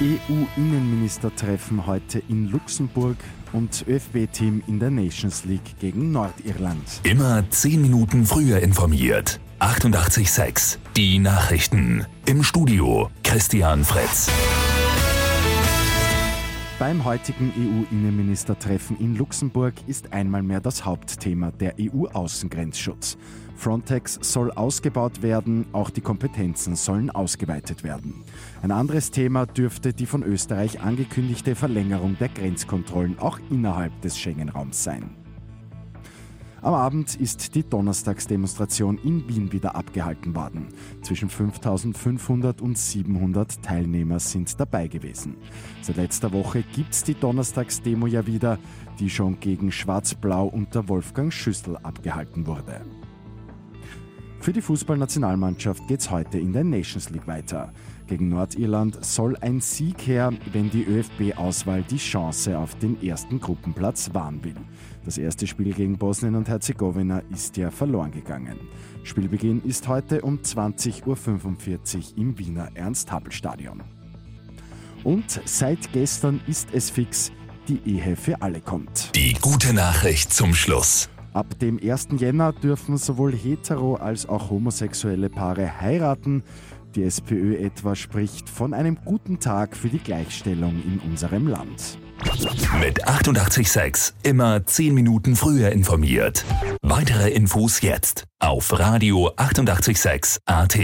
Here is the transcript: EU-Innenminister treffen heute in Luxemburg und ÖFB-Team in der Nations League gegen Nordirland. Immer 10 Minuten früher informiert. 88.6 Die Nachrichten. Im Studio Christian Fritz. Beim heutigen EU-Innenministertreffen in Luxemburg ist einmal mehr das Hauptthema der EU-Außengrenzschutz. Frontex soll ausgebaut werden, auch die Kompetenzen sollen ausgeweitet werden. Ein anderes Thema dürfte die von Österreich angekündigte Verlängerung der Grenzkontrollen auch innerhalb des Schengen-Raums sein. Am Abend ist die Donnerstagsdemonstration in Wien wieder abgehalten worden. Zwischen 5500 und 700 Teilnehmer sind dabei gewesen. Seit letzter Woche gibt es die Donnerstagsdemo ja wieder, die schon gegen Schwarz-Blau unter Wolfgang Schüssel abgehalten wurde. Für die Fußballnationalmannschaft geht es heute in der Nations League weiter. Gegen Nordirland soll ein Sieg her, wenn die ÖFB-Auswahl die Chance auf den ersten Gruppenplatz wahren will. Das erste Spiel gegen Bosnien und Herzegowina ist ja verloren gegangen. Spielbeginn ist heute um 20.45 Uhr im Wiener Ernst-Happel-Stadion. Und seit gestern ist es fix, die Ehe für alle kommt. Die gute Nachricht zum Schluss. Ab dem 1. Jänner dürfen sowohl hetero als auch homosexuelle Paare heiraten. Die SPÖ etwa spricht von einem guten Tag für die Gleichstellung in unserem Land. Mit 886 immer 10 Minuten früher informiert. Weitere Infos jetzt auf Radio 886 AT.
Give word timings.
EU-Innenminister 0.00 1.34
treffen 1.34 1.86
heute 1.86 2.22
in 2.30 2.50
Luxemburg 2.50 3.18
und 3.52 3.84
ÖFB-Team 3.86 4.62
in 4.66 4.80
der 4.80 4.90
Nations 4.90 5.44
League 5.44 5.78
gegen 5.78 6.10
Nordirland. 6.10 7.00
Immer 7.02 7.44
10 7.50 7.82
Minuten 7.82 8.24
früher 8.24 8.60
informiert. 8.60 9.40
88.6 9.58 10.78
Die 10.96 11.18
Nachrichten. 11.18 12.06
Im 12.24 12.42
Studio 12.42 13.10
Christian 13.22 13.84
Fritz. 13.84 14.30
Beim 16.80 17.04
heutigen 17.04 17.52
EU-Innenministertreffen 17.58 18.98
in 19.00 19.14
Luxemburg 19.14 19.74
ist 19.86 20.14
einmal 20.14 20.42
mehr 20.42 20.62
das 20.62 20.86
Hauptthema 20.86 21.50
der 21.50 21.74
EU-Außengrenzschutz. 21.78 23.18
Frontex 23.54 24.18
soll 24.22 24.50
ausgebaut 24.50 25.20
werden, 25.20 25.66
auch 25.72 25.90
die 25.90 26.00
Kompetenzen 26.00 26.76
sollen 26.76 27.10
ausgeweitet 27.10 27.84
werden. 27.84 28.24
Ein 28.62 28.70
anderes 28.70 29.10
Thema 29.10 29.44
dürfte 29.44 29.92
die 29.92 30.06
von 30.06 30.22
Österreich 30.22 30.80
angekündigte 30.80 31.54
Verlängerung 31.54 32.16
der 32.18 32.30
Grenzkontrollen 32.30 33.18
auch 33.18 33.38
innerhalb 33.50 34.00
des 34.00 34.18
Schengen-Raums 34.18 34.82
sein. 34.82 35.19
Am 36.62 36.74
Abend 36.74 37.14
ist 37.18 37.54
die 37.54 37.62
Donnerstagsdemonstration 37.62 38.98
in 38.98 39.26
Wien 39.28 39.50
wieder 39.50 39.76
abgehalten 39.76 40.34
worden. 40.34 40.68
Zwischen 41.00 41.30
5500 41.30 42.60
und 42.60 42.76
700 42.76 43.62
Teilnehmer 43.62 44.18
sind 44.18 44.60
dabei 44.60 44.86
gewesen. 44.86 45.36
Seit 45.80 45.96
letzter 45.96 46.32
Woche 46.32 46.62
gibt 46.62 46.92
es 46.92 47.02
die 47.02 47.14
Donnerstagsdemo 47.14 48.06
ja 48.06 48.26
wieder, 48.26 48.58
die 48.98 49.08
schon 49.08 49.40
gegen 49.40 49.72
Schwarz-Blau 49.72 50.48
unter 50.48 50.88
Wolfgang 50.90 51.32
Schüssel 51.32 51.78
abgehalten 51.78 52.46
wurde. 52.46 52.82
Für 54.40 54.54
die 54.54 54.62
Fußballnationalmannschaft 54.62 55.86
geht 55.86 56.00
es 56.00 56.10
heute 56.10 56.38
in 56.38 56.54
der 56.54 56.64
Nations 56.64 57.10
League 57.10 57.26
weiter. 57.26 57.74
Gegen 58.06 58.30
Nordirland 58.30 59.04
soll 59.04 59.36
ein 59.36 59.60
Sieg 59.60 60.06
her, 60.06 60.32
wenn 60.52 60.70
die 60.70 60.84
ÖFB-Auswahl 60.84 61.82
die 61.82 61.98
Chance 61.98 62.56
auf 62.56 62.74
den 62.76 63.02
ersten 63.02 63.38
Gruppenplatz 63.38 64.14
wahren 64.14 64.42
will. 64.42 64.56
Das 65.04 65.18
erste 65.18 65.46
Spiel 65.46 65.74
gegen 65.74 65.98
Bosnien 65.98 66.36
und 66.36 66.48
Herzegowina 66.48 67.22
ist 67.30 67.58
ja 67.58 67.70
verloren 67.70 68.12
gegangen. 68.12 68.56
Spielbeginn 69.02 69.62
ist 69.62 69.86
heute 69.88 70.22
um 70.22 70.38
20.45 70.38 71.04
Uhr 71.06 72.16
im 72.16 72.38
Wiener 72.38 72.70
Ernst-Happel-Stadion. 72.72 73.82
Und 75.04 75.40
seit 75.44 75.92
gestern 75.92 76.40
ist 76.46 76.68
es 76.72 76.88
fix, 76.88 77.30
die 77.68 77.80
Ehe 77.84 78.16
für 78.16 78.40
alle 78.40 78.62
kommt. 78.62 79.14
Die 79.14 79.34
gute 79.34 79.74
Nachricht 79.74 80.32
zum 80.32 80.54
Schluss. 80.54 81.10
Ab 81.32 81.58
dem 81.60 81.78
1. 81.78 82.08
Jänner 82.18 82.52
dürfen 82.52 82.96
sowohl 82.96 83.32
hetero 83.32 83.94
als 83.94 84.28
auch 84.28 84.50
homosexuelle 84.50 85.30
Paare 85.30 85.80
heiraten. 85.80 86.42
Die 86.96 87.04
SPÖ 87.04 87.56
etwa 87.56 87.94
spricht 87.94 88.48
von 88.48 88.74
einem 88.74 88.98
guten 89.04 89.38
Tag 89.38 89.76
für 89.76 89.88
die 89.88 90.00
Gleichstellung 90.00 90.82
in 90.84 90.98
unserem 91.08 91.46
Land. 91.46 91.98
Mit 92.80 93.06
886 93.06 94.14
immer 94.24 94.66
10 94.66 94.92
Minuten 94.92 95.36
früher 95.36 95.70
informiert. 95.70 96.44
Weitere 96.82 97.30
Infos 97.30 97.80
jetzt 97.80 98.24
auf 98.40 98.78
Radio 98.78 99.30
886 99.36 100.40
AT. 100.44 100.78